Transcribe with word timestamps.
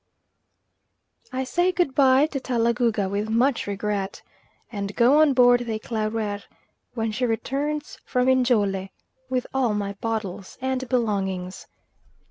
I 1.31 1.43
say 1.43 1.71
good 1.71 1.93
bye 1.93 2.25
to 2.25 2.39
Talagouga 2.39 3.07
with 3.07 3.29
much 3.29 3.67
regret, 3.67 4.23
and 4.71 4.95
go 4.95 5.21
on 5.21 5.33
board 5.33 5.59
the 5.59 5.77
Eclaireur, 5.77 6.41
when 6.95 7.11
she 7.11 7.27
returns 7.27 7.99
from 8.03 8.25
Njole, 8.25 8.89
with 9.29 9.45
all 9.53 9.75
my 9.75 9.93
bottles 9.93 10.57
and 10.59 10.89
belongings. 10.89 11.67